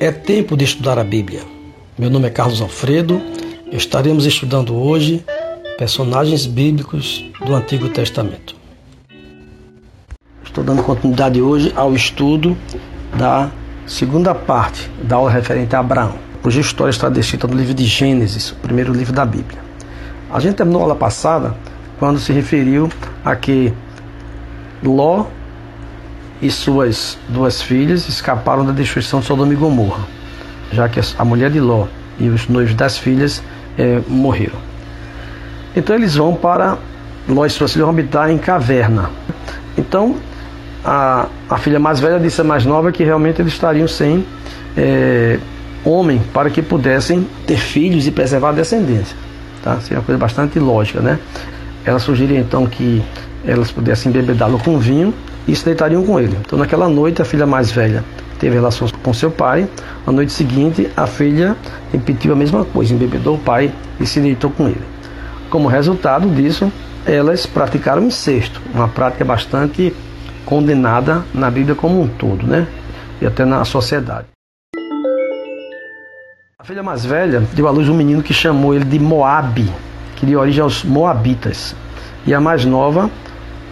[0.00, 1.42] É tempo de estudar a Bíblia.
[1.96, 3.22] Meu nome é Carlos Alfredo.
[3.70, 5.24] Estaremos estudando hoje
[5.78, 8.56] personagens bíblicos do Antigo Testamento.
[10.44, 12.56] Estou dando continuidade hoje ao estudo
[13.16, 13.50] da
[13.86, 18.50] segunda parte da aula referente a Abraão, cuja história está descrita no livro de Gênesis,
[18.50, 19.60] o primeiro livro da Bíblia.
[20.30, 21.56] A gente terminou a aula passada
[21.98, 22.90] quando se referiu
[23.24, 23.72] a que
[24.82, 25.26] Ló
[26.44, 30.04] e suas duas filhas escaparam da destruição de Sodoma e Gomorra,
[30.70, 31.86] já que a mulher de Ló
[32.18, 33.42] e os noivos das filhas
[33.78, 34.58] é, morreram.
[35.74, 36.76] Então eles vão para
[37.26, 39.10] Ló e suas filhas vão habitar em caverna.
[39.78, 40.16] Então
[40.84, 44.26] a, a filha mais velha disse à mais nova que realmente eles estariam sem
[44.76, 45.38] é,
[45.82, 49.16] homem para que pudessem ter filhos e preservar a descendência.
[49.62, 49.80] Tá?
[49.80, 51.18] Seria uma coisa bastante lógica, né?
[51.86, 53.02] Ela sugeriu então que
[53.46, 55.14] elas pudessem bebedá-lo com vinho
[55.46, 56.36] e se deitariam com ele.
[56.40, 58.04] Então, naquela noite, a filha mais velha
[58.38, 59.68] teve relações com seu pai.
[60.06, 61.56] Na noite seguinte, a filha
[61.92, 64.82] repetiu a mesma coisa, embebedou o pai e se deitou com ele.
[65.50, 66.70] Como resultado disso,
[67.06, 69.94] elas praticaram incesto, uma prática bastante
[70.44, 72.66] condenada na Bíblia como um todo, né?
[73.20, 74.26] E até na sociedade.
[76.58, 79.70] A filha mais velha deu à luz um menino que chamou ele de Moabe,
[80.16, 81.76] que deu origem aos Moabitas.
[82.26, 83.10] E a mais nova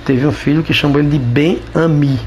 [0.04, 2.18] teve um filho que chamou ele de Ben-Ami,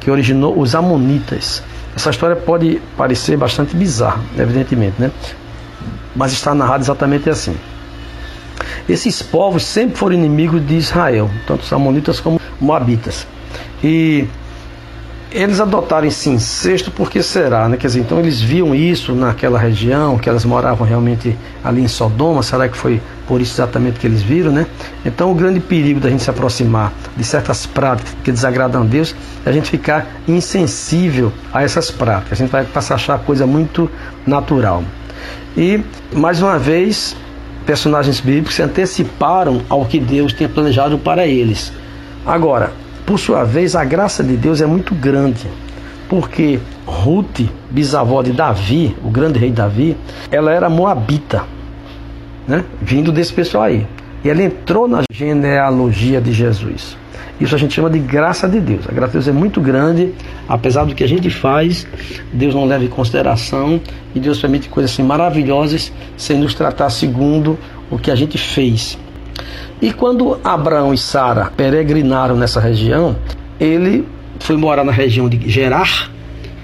[0.00, 1.62] que originou os Amonitas.
[1.96, 5.10] Essa história pode parecer bastante bizarra, evidentemente, né?
[6.14, 7.56] Mas está narrado exatamente assim.
[8.88, 13.26] Esses povos sempre foram inimigos de Israel, tanto os Amonitas como os Moabitas.
[13.82, 14.26] E
[15.34, 17.76] eles adotaram esse incesto porque será, né?
[17.76, 22.40] Quer dizer, então eles viam isso naquela região, que elas moravam realmente ali em Sodoma,
[22.40, 24.64] será que foi por isso exatamente que eles viram, né?
[25.04, 29.12] Então o grande perigo da gente se aproximar de certas práticas que desagradam a Deus
[29.44, 32.38] é a gente ficar insensível a essas práticas.
[32.38, 33.90] A gente vai passar a achar coisa muito
[34.24, 34.84] natural.
[35.56, 35.80] E,
[36.12, 37.16] mais uma vez,
[37.66, 41.72] personagens bíblicos se anteciparam ao que Deus tinha planejado para eles.
[42.24, 45.46] Agora, por sua vez, a graça de Deus é muito grande,
[46.08, 49.96] porque Ruth, bisavó de Davi, o grande rei Davi,
[50.30, 51.44] ela era moabita,
[52.48, 52.64] né?
[52.80, 53.86] vindo desse pessoal aí.
[54.24, 56.96] E ela entrou na genealogia de Jesus.
[57.38, 58.88] Isso a gente chama de graça de Deus.
[58.88, 60.14] A graça de Deus é muito grande,
[60.48, 61.86] apesar do que a gente faz,
[62.32, 63.80] Deus não leva em consideração
[64.14, 67.58] e Deus permite coisas assim maravilhosas sem nos tratar segundo
[67.90, 68.96] o que a gente fez.
[69.80, 73.16] E quando Abraão e Sara peregrinaram nessa região,
[73.58, 74.06] ele
[74.40, 76.10] foi morar na região de Gerar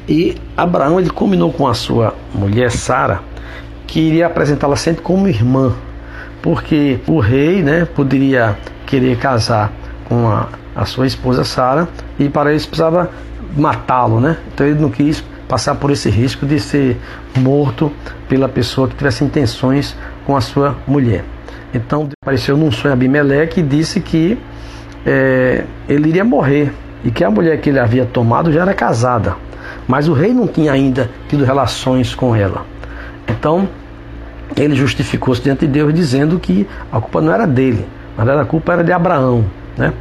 [0.08, 3.20] e Abraão ele combinou com a sua mulher Sara
[3.86, 5.74] que iria apresentá-la sempre como irmã,
[6.40, 8.56] porque o rei, né, poderia
[8.86, 9.72] querer casar
[10.04, 11.88] com a, a sua esposa Sara
[12.18, 13.10] e para isso precisava
[13.56, 14.36] matá-lo, né?
[14.52, 16.96] Então ele não quis passar por esse risco de ser
[17.36, 17.92] morto
[18.28, 21.24] pela pessoa que tivesse intenções com a sua mulher.
[21.72, 24.38] Então apareceu num sonho Abimeleque e disse que
[25.06, 26.72] é, ele iria morrer
[27.04, 29.36] e que a mulher que ele havia tomado já era casada,
[29.86, 32.66] mas o rei não tinha ainda tido relações com ela.
[33.28, 33.68] Então
[34.56, 38.72] ele justificou-se diante de Deus dizendo que a culpa não era dele, mas a culpa
[38.72, 39.44] era de Abraão,
[39.76, 39.92] né?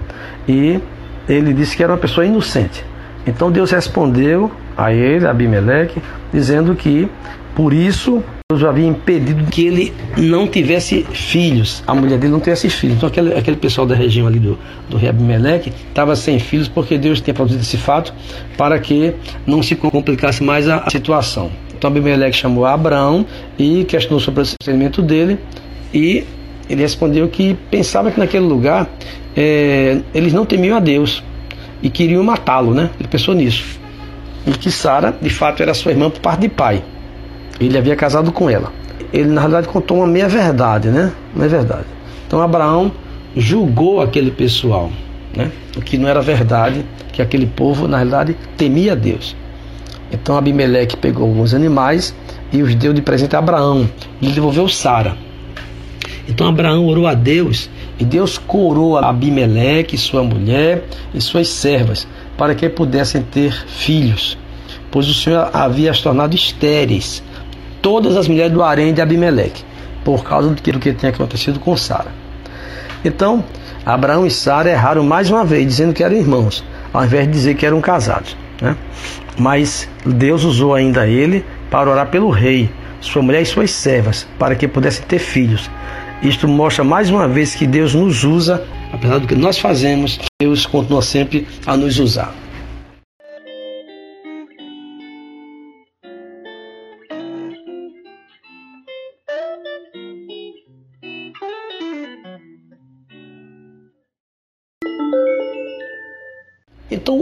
[0.47, 0.81] E
[1.28, 2.84] ele disse que era uma pessoa inocente.
[3.25, 6.01] Então Deus respondeu a ele, Abimeleque,
[6.34, 7.09] dizendo que
[7.59, 12.70] por isso Deus havia impedido que ele não tivesse filhos, a mulher dele não tivesse
[12.70, 12.96] filhos.
[12.96, 14.58] Então aquele, aquele pessoal da região ali do,
[14.90, 18.14] do rei Abimeleque estava sem filhos porque Deus tinha produzido esse fato
[18.58, 19.14] para que
[19.46, 21.52] não se complicasse mais a, a situação.
[21.78, 23.25] Então Abimeleque chamou Abraão
[23.58, 25.38] e questionou sobre o procedimento dele
[25.94, 26.24] e
[26.69, 28.90] ele respondeu que pensava que naquele lugar
[29.36, 31.22] é, eles não temiam a Deus
[31.84, 32.90] e queriam matá-lo, né?
[32.98, 33.66] Ele pensou nisso.
[34.48, 36.81] E que Sara, de fato, era sua irmã por parte de pai.
[37.59, 38.72] Ele havia casado com ela.
[39.12, 41.12] Ele, na realidade, contou uma meia-verdade, né?
[41.36, 41.86] Não é verdade.
[42.28, 42.92] Então, Abraão
[43.36, 44.92] julgou aquele pessoal,
[45.36, 45.52] né?
[45.75, 49.36] O que não era verdade, que aquele povo, na realidade, temia Deus.
[50.12, 52.16] Então, Abimeleque pegou alguns animais
[52.51, 53.89] e os deu de presente a Abraão.
[54.22, 55.18] E lhe devolveu Sara.
[56.28, 57.69] Então, Abraão orou a Deus
[58.00, 62.07] e Deus coroou Abimeleque, sua mulher e suas servas,
[62.38, 64.38] para que pudessem ter filhos,
[64.89, 67.22] pois o Senhor havia as tornado estéreis
[67.81, 69.64] todas as mulheres do harém de Abimeleque,
[70.04, 72.12] por causa do que, do que tinha acontecido com Sara.
[73.04, 73.44] Então,
[73.86, 77.56] Abraão e Sara erraram mais uma vez, dizendo que eram irmãos, ao invés de dizer
[77.56, 78.36] que eram casados.
[78.62, 78.76] Né?
[79.38, 84.56] Mas Deus usou ainda ele para orar pelo rei, sua mulher e suas servas, para
[84.56, 85.70] que pudessem ter filhos.
[86.22, 88.62] Isto mostra mais uma vez que Deus nos usa,
[88.92, 92.34] apesar do que nós fazemos, Deus continua sempre a nos usar.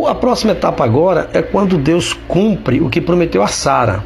[0.07, 4.03] A próxima etapa agora é quando Deus cumpre o que prometeu a Sara.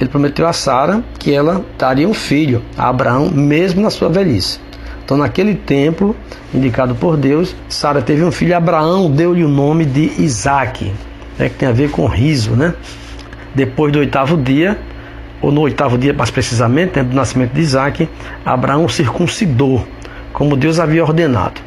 [0.00, 4.58] Ele prometeu a Sara que ela daria um filho a Abraão, mesmo na sua velhice.
[5.04, 6.14] Então, naquele tempo,
[6.54, 8.56] indicado por Deus, Sara teve um filho.
[8.56, 10.92] Abraão deu-lhe o nome de Isaac,
[11.38, 12.52] né, que tem a ver com riso.
[12.52, 12.74] Né?
[13.54, 14.78] Depois do oitavo dia,
[15.42, 18.08] ou no oitavo dia mais precisamente, né, do nascimento de Isaac,
[18.44, 19.86] Abraão circuncidou,
[20.32, 21.60] como Deus havia ordenado.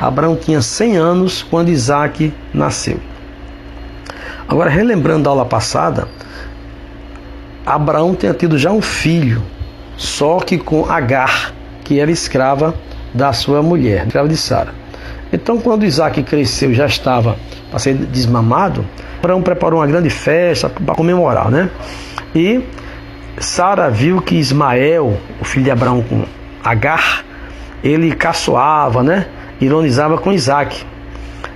[0.00, 2.98] Abraão tinha 100 anos quando Isaac nasceu.
[4.50, 6.08] Agora, relembrando a aula passada,
[7.64, 9.40] Abraão tinha tido já um filho,
[9.96, 11.54] só que com Agar,
[11.84, 12.74] que era escrava
[13.14, 14.74] da sua mulher, escrava de Sara.
[15.32, 17.36] Então, quando Isaac cresceu, já estava
[17.70, 18.84] para ser desmamado,
[19.18, 21.70] Abraão preparou uma grande festa para comemorar, né?
[22.34, 22.60] E
[23.38, 26.24] Sara viu que Ismael, o filho de Abraão com
[26.64, 27.24] Agar,
[27.84, 29.26] ele caçoava, né?
[29.60, 30.84] ironizava com Isaac.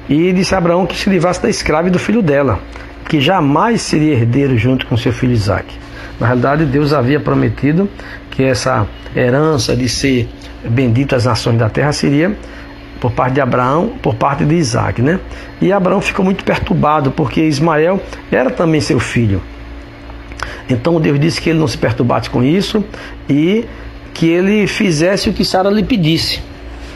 [0.08, 2.60] E disse a Abraão que se livrasse da escrava e do filho dela,
[3.08, 5.66] que jamais seria herdeiro junto com seu filho Isaac.
[6.20, 7.88] Na realidade, Deus havia prometido
[8.30, 8.86] que essa
[9.16, 10.28] herança de ser
[10.64, 12.36] bendito as nações da terra seria
[13.00, 15.20] por parte de Abraão, por parte de Isaac, né?
[15.60, 18.00] E Abraão ficou muito perturbado porque Ismael
[18.30, 19.42] era também seu filho.
[20.68, 22.84] Então Deus disse que ele não se perturbasse com isso
[23.28, 23.66] e
[24.14, 26.40] que ele fizesse o que Sara lhe pedisse.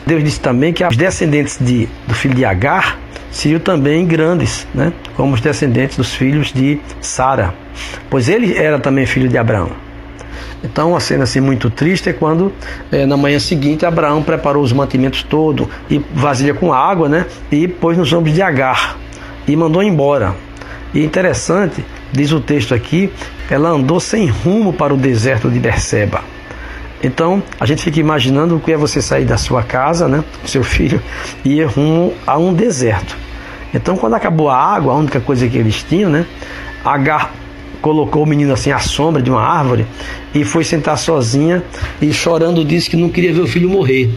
[0.05, 2.97] Deus disse também que os descendentes de, do filho de Agar
[3.31, 4.93] seriam também grandes, né?
[5.15, 7.53] como os descendentes dos filhos de Sara,
[8.09, 9.71] pois ele era também filho de Abraão.
[10.63, 12.51] Então, uma cena assim muito triste é quando
[12.91, 17.25] é, na manhã seguinte Abraão preparou os mantimentos todos e vasilha com água, né?
[17.49, 18.97] E pôs nos ombros de Agar
[19.47, 20.35] e mandou embora.
[20.93, 23.11] E interessante, diz o texto aqui,
[23.49, 26.23] ela andou sem rumo para o deserto de Berseba.
[27.01, 30.63] Então, a gente fica imaginando o que é você sair da sua casa, né, seu
[30.63, 31.01] filho,
[31.45, 33.15] e ir rumo a um deserto.
[33.73, 36.25] Então, quando acabou a água, a única coisa que eles tinham, né,
[36.83, 37.33] Agar
[37.81, 39.85] colocou o menino assim à sombra de uma árvore
[40.33, 41.63] e foi sentar sozinha
[42.01, 44.09] e chorando disse que não queria ver o filho morrer.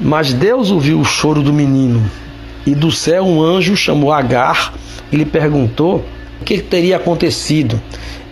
[0.00, 2.02] Mas Deus ouviu o choro do menino
[2.66, 4.74] e do céu um anjo chamou Agar
[5.12, 6.04] e lhe perguntou
[6.44, 7.80] que teria acontecido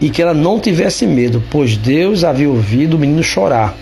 [0.00, 3.74] e que ela não tivesse medo, pois Deus havia ouvido o menino chorar.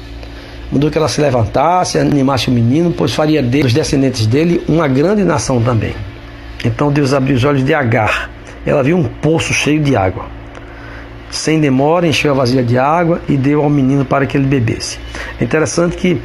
[0.70, 4.86] Mandou que ela se levantasse, animasse o menino, pois faria dele, os descendentes dele, uma
[4.86, 5.94] grande nação também.
[6.64, 8.30] Então Deus abriu os olhos de Agar.
[8.64, 10.26] Ela viu um poço cheio de água.
[11.30, 14.98] Sem demora, encheu a vasilha de água e deu ao menino para que ele bebesse.
[15.40, 16.20] É interessante que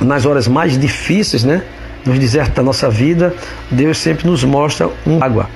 [0.00, 1.62] nas horas mais difíceis, né,
[2.06, 3.34] nos desertos da nossa vida,
[3.70, 5.48] Deus sempre nos mostra uma água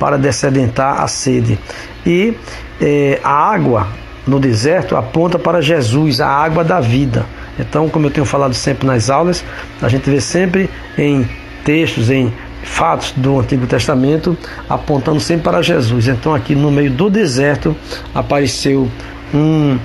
[0.00, 1.58] para descedentar a sede.
[2.04, 2.34] E
[2.80, 3.86] é, a água
[4.26, 7.26] no deserto aponta para Jesus, a água da vida.
[7.58, 9.44] Então, como eu tenho falado sempre nas aulas,
[9.82, 11.28] a gente vê sempre em
[11.62, 12.32] textos, em
[12.62, 14.36] fatos do Antigo Testamento,
[14.68, 16.08] apontando sempre para Jesus.
[16.08, 17.76] Então, aqui no meio do deserto
[18.14, 18.88] apareceu
[19.34, 19.78] um,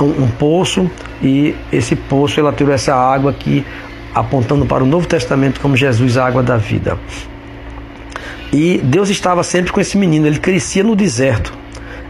[0.00, 0.90] um, um poço
[1.22, 3.66] e esse poço ela tirou essa água aqui
[4.14, 6.98] apontando para o Novo Testamento como Jesus, a água da vida.
[8.52, 11.52] E Deus estava sempre com esse menino, ele crescia no deserto.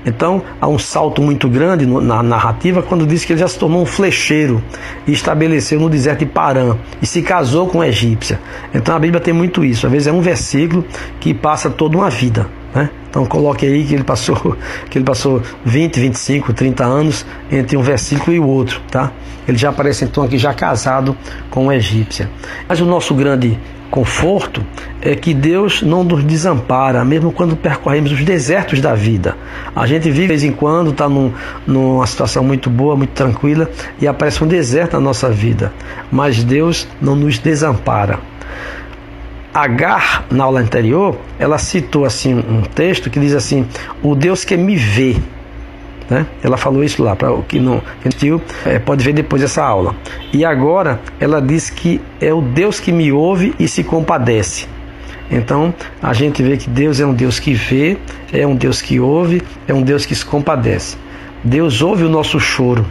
[0.07, 3.83] Então, há um salto muito grande na narrativa quando diz que ele já se tornou
[3.83, 4.63] um flecheiro
[5.07, 8.41] e estabeleceu no deserto de Parã e se casou com a egípcia.
[8.73, 9.87] Então, a Bíblia tem muito isso.
[9.87, 10.85] Às vezes é um versículo
[11.21, 12.47] que passa toda uma vida.
[12.75, 12.89] Né?
[13.19, 14.57] Então, coloque aí que ele passou
[14.89, 18.81] que ele passou 20, 25, 30 anos entre um versículo e o outro.
[18.89, 19.11] Tá?
[19.49, 21.17] Ele já aparece então aqui já casado
[21.51, 22.31] com a egípcia.
[22.69, 23.59] Mas o nosso grande
[23.91, 24.65] conforto
[25.03, 29.37] é que Deus não nos desampara, mesmo quando percorremos os desertos da vida.
[29.75, 31.33] A gente vive de vez em quando, está num,
[31.67, 33.69] numa situação muito boa, muito tranquila,
[34.01, 35.73] e aparece um deserto na nossa vida.
[36.13, 38.21] Mas Deus não nos desampara.
[39.59, 43.67] Agar, na aula anterior, ela citou assim um texto que diz assim:
[44.01, 45.17] O Deus que me vê.
[46.09, 46.27] Né?
[46.45, 49.97] Ela falou isso lá, para o que não assistiu, é, pode ver depois dessa aula.
[50.33, 54.69] E agora ela diz que é o Deus que me ouve e se compadece.
[55.29, 57.99] Então a gente vê que Deus é um Deus que vê,
[58.33, 60.97] é um Deus que ouve, é um Deus que se compadece.
[61.43, 62.87] Deus ouve o nosso choro.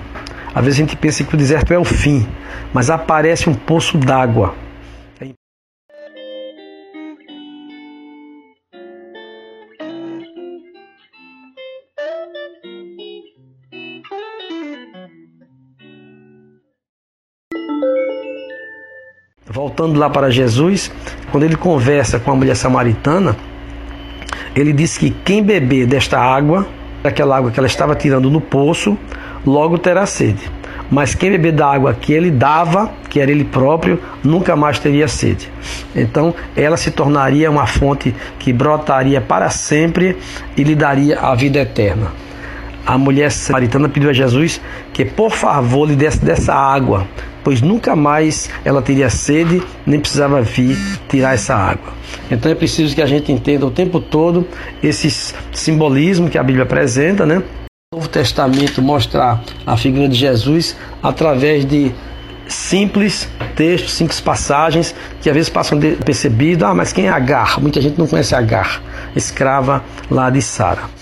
[0.54, 2.28] Às vezes a gente pensa que o deserto é o fim,
[2.74, 4.67] mas aparece um poço d'água
[19.58, 20.92] voltando lá para Jesus,
[21.32, 23.36] quando ele conversa com a mulher samaritana,
[24.56, 26.68] ele diz que quem beber desta água,
[27.02, 28.96] daquela água que ela estava tirando no poço,
[29.44, 30.44] logo terá sede.
[30.92, 35.08] mas quem beber da água que ele dava, que era ele próprio, nunca mais teria
[35.08, 35.52] sede.
[35.94, 40.18] Então, ela se tornaria uma fonte que brotaria para sempre
[40.56, 42.14] e lhe daria a vida eterna.
[42.86, 44.62] A mulher samaritana pediu a Jesus
[44.94, 47.06] que, por favor, lhe desse dessa água,
[47.48, 50.78] pois nunca mais ela teria sede, nem precisava vir
[51.08, 51.94] tirar essa água.
[52.30, 54.46] Então é preciso que a gente entenda o tempo todo
[54.84, 57.42] esse simbolismo que a Bíblia apresenta, né?
[57.94, 61.94] O Novo Testamento mostrar a figura de Jesus através de
[62.50, 66.66] simples textos, simples passagens que às vezes passam percebido.
[66.66, 67.62] Ah, mas quem é Agar?
[67.62, 68.82] Muita gente não conhece Agar,
[69.16, 70.97] escrava lá de Sara.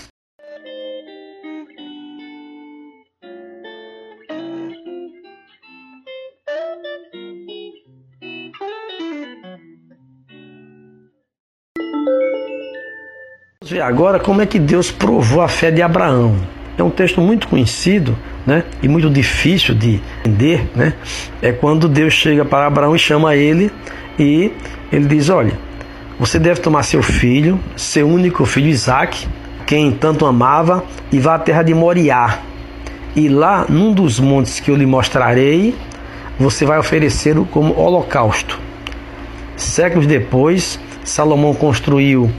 [13.66, 16.36] Vamos ver agora como é que Deus provou a fé de Abraão.
[16.78, 20.70] É um texto muito conhecido né, e muito difícil de entender.
[20.72, 20.94] Né?
[21.42, 23.72] É quando Deus chega para Abraão e chama ele
[24.16, 24.52] e
[24.92, 25.58] ele diz: Olha,
[26.16, 29.26] você deve tomar seu filho, seu único filho Isaac,
[29.66, 32.38] quem tanto amava, e vá à terra de Moriá.
[33.16, 35.74] E lá, num dos montes que eu lhe mostrarei,
[36.38, 38.60] você vai oferecê-lo como holocausto.
[39.56, 42.30] Séculos depois, Salomão construiu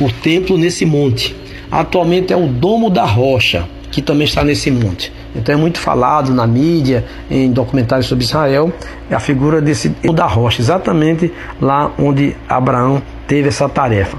[0.00, 1.34] o templo nesse monte.
[1.70, 5.12] Atualmente é o Domo da Rocha, que também está nesse monte.
[5.34, 8.72] Então é muito falado na mídia, em documentários sobre Israel,
[9.10, 14.18] a figura desse Domo da Rocha, exatamente lá onde Abraão teve essa tarefa.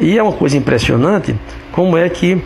[0.00, 1.34] E é uma coisa impressionante
[1.70, 2.42] como é que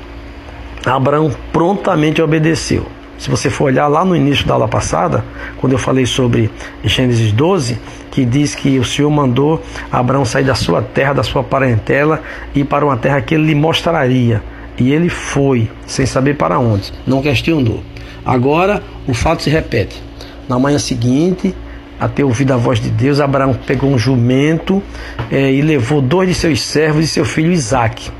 [0.84, 2.86] Abraão prontamente obedeceu.
[3.18, 5.24] Se você for olhar lá no início da aula passada,
[5.58, 6.50] quando eu falei sobre
[6.84, 7.78] Gênesis 12,
[8.10, 12.22] que diz que o Senhor mandou Abraão sair da sua terra, da sua parentela
[12.54, 14.42] e para uma terra que ele lhe mostraria.
[14.78, 17.82] E ele foi, sem saber para onde, não questionou.
[18.24, 20.02] Agora o fato se repete.
[20.46, 21.54] Na manhã seguinte,
[21.98, 24.82] a ter ouvido a voz de Deus, Abraão pegou um jumento
[25.30, 28.10] é, e levou dois de seus servos e seu filho Isaque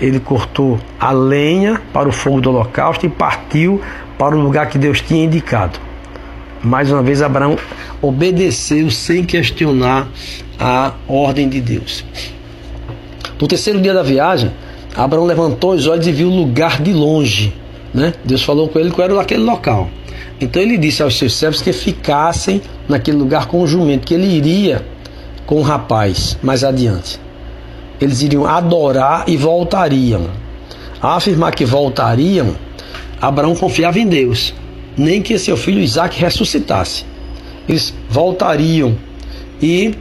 [0.00, 3.80] ele cortou a lenha para o fogo do holocausto e partiu
[4.18, 5.78] para o lugar que Deus tinha indicado.
[6.62, 7.56] Mais uma vez, Abraão
[8.00, 10.08] obedeceu sem questionar
[10.58, 12.04] a ordem de Deus.
[13.40, 14.50] No terceiro dia da viagem,
[14.94, 17.54] Abraão levantou os olhos e viu o lugar de longe.
[17.92, 18.14] Né?
[18.24, 19.88] Deus falou com ele qual era aquele local.
[20.40, 24.26] Então ele disse aos seus servos que ficassem naquele lugar com o jumento, que ele
[24.26, 24.84] iria
[25.46, 27.20] com o rapaz mais adiante
[28.00, 30.30] eles iriam adorar e voltariam.
[31.02, 32.56] A afirmar que voltariam,
[33.20, 34.54] Abraão confiava em Deus,
[34.96, 37.04] nem que seu filho Isaac ressuscitasse.
[37.68, 38.96] Eles voltariam.
[39.62, 39.94] E,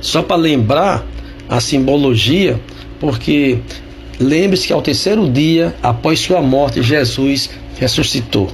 [0.00, 1.04] só para lembrar
[1.48, 2.60] a simbologia,
[3.00, 3.58] porque
[4.18, 8.48] lembre-se que ao terceiro dia, após sua morte, Jesus ressuscitou.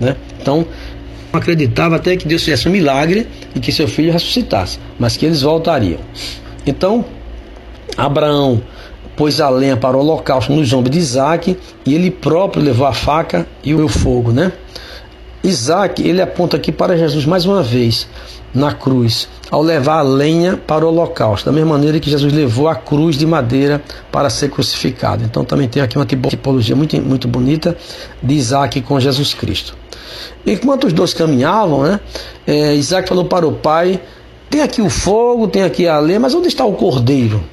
[0.00, 0.16] Né?
[0.40, 0.66] Então,
[1.32, 5.42] acreditava até que Deus fizesse um milagre e que seu filho ressuscitasse, mas que eles
[5.42, 6.00] voltariam.
[6.66, 7.04] Então,
[7.96, 8.62] Abraão
[9.16, 12.92] pôs a lenha para o holocausto nos ombros de Isaac e ele próprio levou a
[12.92, 14.52] faca e o fogo, né?
[15.42, 18.08] Isaac, ele aponta aqui para Jesus mais uma vez
[18.52, 22.68] na cruz, ao levar a lenha para o holocausto, da mesma maneira que Jesus levou
[22.68, 25.22] a cruz de madeira para ser crucificado.
[25.24, 27.76] Então também tem aqui uma tipologia muito, muito bonita
[28.22, 29.76] de Isaac com Jesus Cristo.
[30.46, 32.00] Enquanto os dois caminhavam, né,
[32.46, 34.00] é, Isaac falou para o pai:
[34.48, 37.44] tem aqui o fogo, tem aqui a lenha, mas onde está o cordeiro?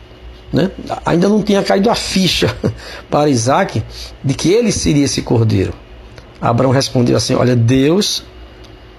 [0.54, 0.70] Né?
[1.04, 2.56] Ainda não tinha caído a ficha
[3.10, 3.84] para Isaac
[4.24, 5.74] de que ele seria esse cordeiro.
[6.40, 8.24] Abraão respondeu assim: Olha, Deus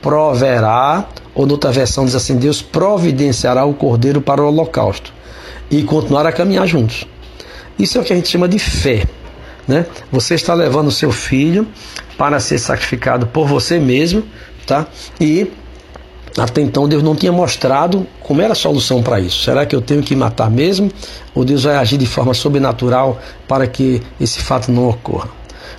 [0.02, 5.12] proverá, ou noutra versão diz assim: Deus providenciará o cordeiro para o holocausto
[5.70, 7.06] e continuar a caminhar juntos.
[7.78, 9.06] Isso é o que a gente chama de fé.
[9.66, 9.87] Né?
[10.12, 11.66] Você está levando o seu filho
[12.18, 14.23] para ser sacrificado por você mesmo,
[14.66, 14.87] tá?
[15.20, 15.50] E
[16.37, 19.45] até então Deus não tinha mostrado como era a solução para isso.
[19.45, 20.91] Será que eu tenho que matar mesmo?
[21.35, 25.29] Ou Deus vai agir de forma sobrenatural para que esse fato não ocorra?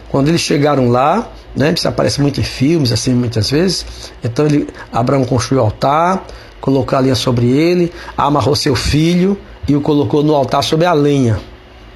[0.10, 3.86] Quando eles chegaram lá, né, isso aparece muito em filmes, assim, muitas vezes.
[4.24, 6.26] Então ele, Abraão construiu o altar,
[6.62, 10.94] colocou a lenha sobre ele, amarrou seu filho e o colocou no altar sobre a
[10.94, 11.38] lenha.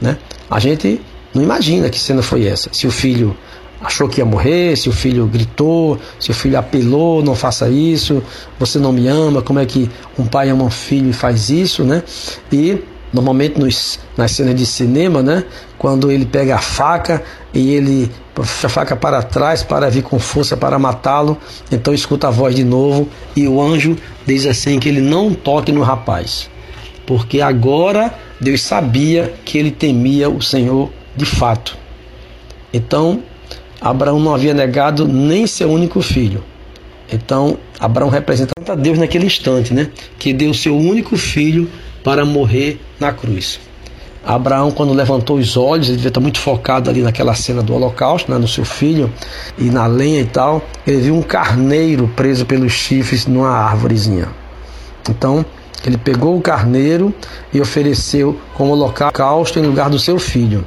[0.01, 0.17] Né?
[0.49, 0.99] A gente
[1.33, 2.69] não imagina que cena foi essa.
[2.73, 3.35] Se o filho
[3.81, 8.21] achou que ia morrer, se o filho gritou, se o filho apelou, não faça isso,
[8.59, 11.83] você não me ama, como é que um pai ama um filho e faz isso,
[11.83, 12.03] né?
[12.51, 12.83] E
[13.13, 15.45] normalmente nos, nas cenas de cinema, né?
[15.77, 20.19] Quando ele pega a faca e ele puxa a faca para trás para vir com
[20.19, 21.37] força para matá-lo,
[21.71, 25.71] então escuta a voz de novo e o anjo diz assim que ele não toque
[25.71, 26.49] no rapaz,
[27.05, 31.77] porque agora Deus sabia que ele temia o Senhor de fato.
[32.73, 33.23] Então
[33.81, 36.43] Abraão não havia negado nem seu único filho.
[37.11, 39.89] Então, Abraão representa a Deus naquele instante, né?
[40.17, 41.69] Que deu seu único filho
[42.03, 43.59] para morrer na cruz.
[44.25, 48.31] Abraão, quando levantou os olhos, ele devia estar muito focado ali naquela cena do holocausto,
[48.31, 49.11] né, no seu filho
[49.57, 50.61] e na lenha e tal.
[50.85, 54.27] Ele viu um carneiro preso pelos chifres numa árvorezinha.
[55.09, 55.43] Então,
[55.85, 57.13] ele pegou o carneiro
[57.53, 60.65] e ofereceu como holocausto em lugar do seu filho.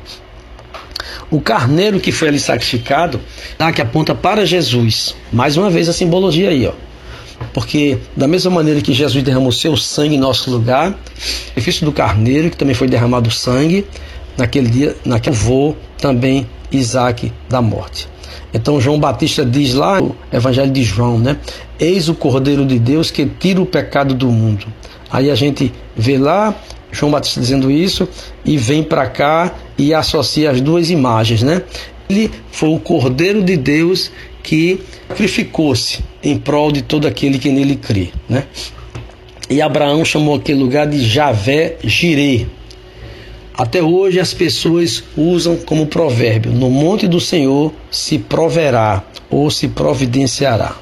[1.32, 3.18] O carneiro que foi ali sacrificado,
[3.56, 5.16] tá, que aponta para Jesus.
[5.32, 6.72] Mais uma vez a simbologia aí, ó.
[7.54, 11.90] Porque da mesma maneira que Jesus derramou seu sangue em nosso lugar, o sacrifício do
[11.90, 13.86] carneiro, que também foi derramado sangue,
[14.36, 18.06] naquele dia, naquele voo também Isaac da morte.
[18.52, 21.38] Então João Batista diz lá no Evangelho de João, né?
[21.80, 24.66] Eis o Cordeiro de Deus que tira o pecado do mundo.
[25.12, 26.54] Aí a gente vê lá
[26.90, 28.08] João Batista dizendo isso
[28.44, 31.62] e vem para cá e associa as duas imagens, né?
[32.08, 34.10] Ele foi o Cordeiro de Deus
[34.42, 38.44] que sacrificou-se em prol de todo aquele que nele crê, né?
[39.48, 42.46] E Abraão chamou aquele lugar de Javé Jirê.
[43.54, 49.68] Até hoje as pessoas usam como provérbio: no monte do Senhor se proverá ou se
[49.68, 50.81] providenciará.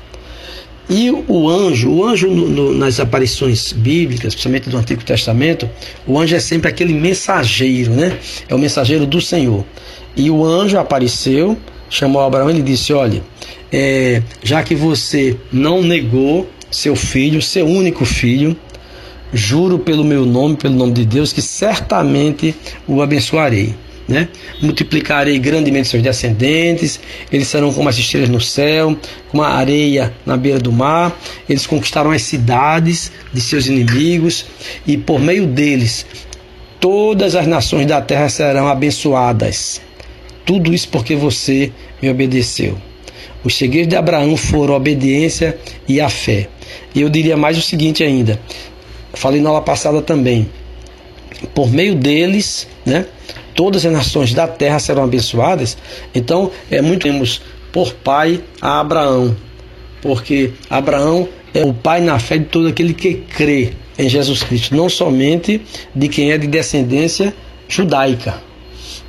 [0.90, 5.70] E o anjo, o anjo no, no, nas aparições bíblicas, principalmente do Antigo Testamento,
[6.04, 8.18] o anjo é sempre aquele mensageiro, né?
[8.48, 9.64] É o mensageiro do Senhor.
[10.16, 11.56] E o anjo apareceu,
[11.88, 13.22] chamou Abraão e disse: Olha,
[13.72, 18.56] é, já que você não negou seu filho, seu único filho,
[19.32, 22.52] juro pelo meu nome, pelo nome de Deus, que certamente
[22.88, 23.76] o abençoarei
[24.10, 24.28] né?
[24.60, 27.00] Multiplicarei grandemente seus descendentes,
[27.32, 28.96] eles serão como as estrelas no céu,
[29.30, 31.18] como a areia na beira do mar.
[31.48, 34.44] Eles conquistaram as cidades de seus inimigos
[34.86, 36.04] e por meio deles
[36.80, 39.80] todas as nações da terra serão abençoadas.
[40.44, 41.70] Tudo isso porque você
[42.02, 42.76] me obedeceu.
[43.44, 45.56] Os segredos de Abraão foram a obediência
[45.86, 46.48] e a fé.
[46.94, 48.40] E eu diria mais o seguinte ainda.
[49.14, 50.48] Falei na aula passada também.
[51.54, 53.06] Por meio deles, né?
[53.54, 55.76] Todas as nações da terra serão abençoadas.
[56.14, 59.36] Então, é muito temos por pai a Abraão,
[60.00, 64.74] porque Abraão é o pai na fé de todo aquele que crê em Jesus Cristo,
[64.74, 65.60] não somente
[65.94, 67.34] de quem é de descendência
[67.68, 68.42] judaica.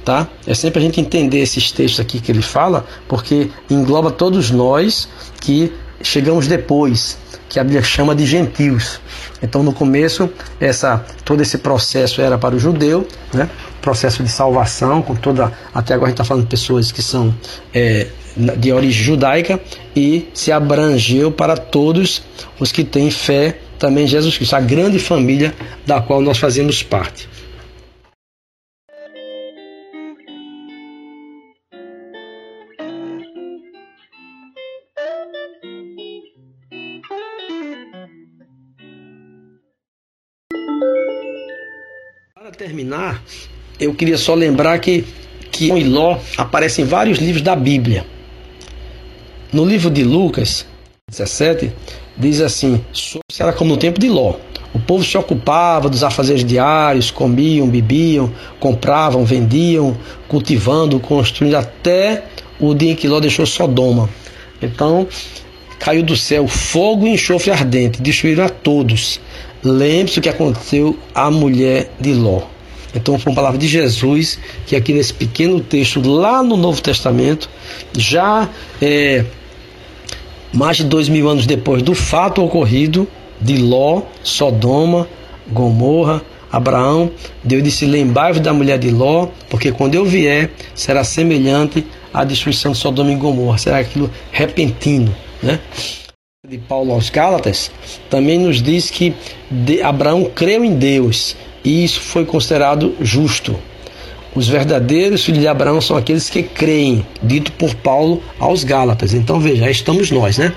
[0.03, 0.27] Tá?
[0.47, 5.07] É sempre a gente entender esses textos aqui que ele fala, porque engloba todos nós
[5.39, 8.99] que chegamos depois, que a Bíblia chama de gentios.
[9.43, 13.47] Então, no começo, essa, todo esse processo era para o judeu, né?
[13.81, 15.51] Processo de salvação, com toda.
[15.73, 17.33] Até agora a gente está falando de pessoas que são
[17.73, 19.59] é, de origem judaica
[19.95, 22.23] e se abrangeu para todos
[22.59, 25.53] os que têm fé também em Jesus Cristo, a grande família
[25.85, 27.27] da qual nós fazemos parte.
[42.35, 43.23] Para terminar,
[43.81, 45.03] eu queria só lembrar que,
[45.51, 48.05] que e Ló aparecem em vários livros da Bíblia.
[49.51, 50.67] No livro de Lucas
[51.09, 51.71] 17,
[52.15, 52.79] diz assim:
[53.39, 54.35] era como no tempo de Ló.
[54.73, 62.23] O povo se ocupava dos afazeres diários, comiam, bebiam, compravam, vendiam, cultivando, construindo, até
[62.59, 64.07] o dia em que Ló deixou Sodoma.
[64.61, 65.07] Então,
[65.79, 69.19] caiu do céu fogo e enxofre ardente, destruíram a todos.
[69.63, 72.50] Lembre-se o que aconteceu à mulher de Ló.
[72.95, 77.49] Então, foi uma palavra de Jesus, que aqui nesse pequeno texto, lá no Novo Testamento,
[77.95, 78.49] já
[78.81, 79.25] é,
[80.53, 83.07] mais de dois mil anos depois do fato ocorrido
[83.39, 85.07] de Ló, Sodoma,
[85.49, 87.11] Gomorra, Abraão,
[87.43, 92.73] Deus disse: Lembrai-vos da mulher de Ló, porque quando eu vier, será semelhante à destruição
[92.73, 95.59] de Sodoma e Gomorra, será aquilo repentino, né?
[96.49, 97.71] de Paulo aos Gálatas
[98.09, 99.13] também nos diz que
[99.83, 103.57] Abraão creu em Deus e isso foi considerado justo.
[104.33, 109.13] Os verdadeiros filhos de Abraão são aqueles que creem, dito por Paulo aos Gálatas.
[109.13, 110.53] Então veja, estamos nós, né?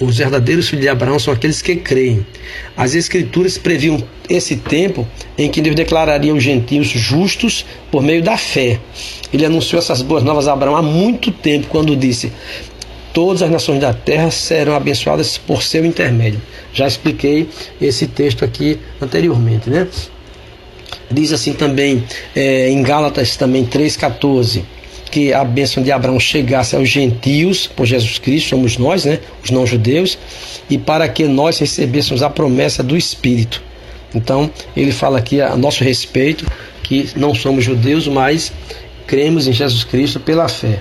[0.00, 2.24] Os verdadeiros filhos de Abraão são aqueles que creem.
[2.76, 8.36] As Escrituras previam esse tempo em que Deus declararia os gentios justos por meio da
[8.36, 8.80] fé.
[9.32, 12.32] Ele anunciou essas boas novas a Abraão há muito tempo, quando disse:
[13.12, 16.40] Todas as nações da terra serão abençoadas por seu intermédio.
[16.72, 17.48] Já expliquei
[17.80, 19.86] esse texto aqui anteriormente, né?
[21.10, 24.62] Diz assim também é, em Gálatas também 3,14
[25.10, 29.50] que a bênção de Abraão chegasse aos gentios por Jesus Cristo, somos nós, né, os
[29.50, 30.16] não-judeus,
[30.70, 33.62] e para que nós recebêssemos a promessa do Espírito.
[34.14, 36.46] Então, ele fala aqui a nosso respeito
[36.82, 38.52] que não somos judeus, mas
[39.06, 40.80] cremos em Jesus Cristo pela fé.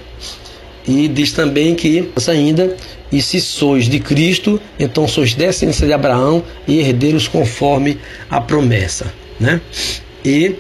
[0.88, 2.76] E diz também que ainda
[3.12, 9.14] e se sois de Cristo, então sois descendência de Abraão e herdeiros conforme a promessa,
[9.42, 9.60] né?
[10.24, 10.56] E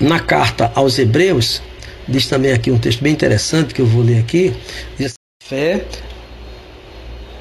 [0.00, 1.62] na carta aos Hebreus
[2.08, 4.52] diz também aqui um texto bem interessante que eu vou ler aqui,
[4.98, 5.84] diz assim, fé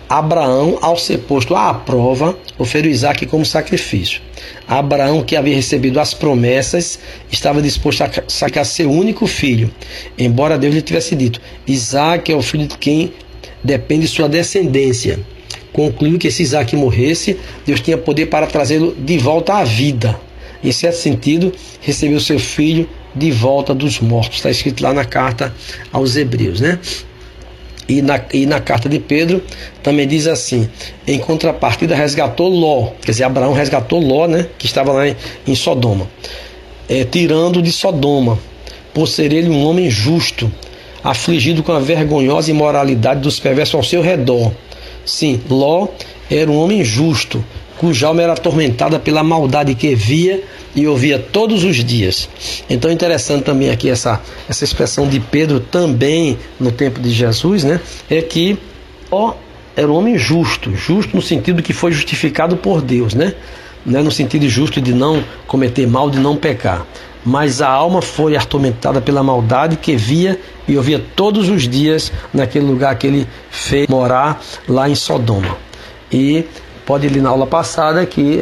[0.10, 4.22] Abraão, ao ser posto à prova, ofereceu Isaac como sacrifício.
[4.68, 7.00] Abraão, que havia recebido as promessas,
[7.32, 9.72] estava disposto a sacrificar seu único filho,
[10.16, 13.12] embora Deus lhe tivesse dito: Isaac é o filho de quem
[13.64, 15.20] depende de sua descendência.
[15.72, 20.20] Concluiu que se Isaac morresse, Deus tinha poder para trazê-lo de volta à vida.
[20.64, 24.38] Em certo sentido, recebeu seu filho de volta dos mortos.
[24.38, 25.54] Está escrito lá na carta
[25.92, 26.80] aos Hebreus, né?
[27.88, 29.44] E na, e na carta de Pedro
[29.82, 30.70] também diz assim:
[31.06, 35.54] em contrapartida, resgatou Ló, quer dizer, Abraão resgatou Ló, né, que estava lá em, em
[35.54, 36.10] Sodoma,
[36.88, 38.40] é, tirando de Sodoma,
[38.94, 40.50] por ser ele um homem justo,
[41.04, 44.54] afligido com a vergonhosa imoralidade dos perversos ao seu redor.
[45.06, 45.90] Sim, Ló
[46.32, 47.44] era um homem justo,
[47.78, 50.44] cuja alma era atormentada pela maldade que via
[50.76, 52.30] e ouvia todos os dias.
[52.70, 57.64] Então é interessante também aqui essa, essa expressão de Pedro também no tempo de Jesus,
[57.64, 57.80] né?
[58.10, 58.58] É que
[59.12, 59.34] ó,
[59.76, 63.34] era um homem justo, justo no sentido que foi justificado por Deus, né?
[63.86, 66.86] Não é no sentido justo de não cometer mal, de não pecar.
[67.26, 72.66] Mas a alma foi atormentada pela maldade que via e ouvia todos os dias naquele
[72.66, 75.58] lugar que ele fez morar lá em Sodoma.
[76.12, 76.46] E
[76.86, 78.42] pode ler na aula passada que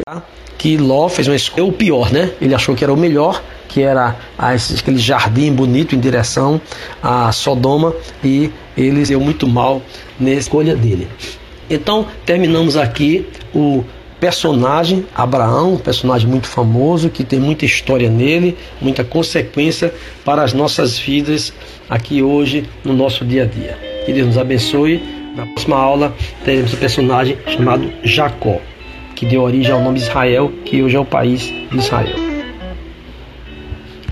[0.58, 2.30] que Ló fez uma escolha o pior, né?
[2.40, 6.60] Ele achou que era o melhor, que era aquele jardim bonito em direção
[7.02, 9.82] a Sodoma e ele deu muito mal
[10.20, 11.08] nessa escolha dele.
[11.68, 13.82] Então terminamos aqui o
[14.20, 19.92] personagem Abraão, um personagem muito famoso que tem muita história nele, muita consequência
[20.24, 21.52] para as nossas vidas
[21.90, 23.76] aqui hoje no nosso dia a dia.
[24.06, 25.21] Que Deus nos abençoe.
[25.34, 26.14] Na próxima aula
[26.44, 28.60] teremos um personagem chamado Jacó
[29.14, 32.31] que deu origem ao nome Israel, que hoje é o país de Israel.